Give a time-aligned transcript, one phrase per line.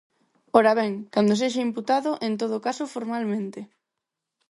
[0.59, 3.59] Ora ben, cando sexa imputado en todo caso formalmente.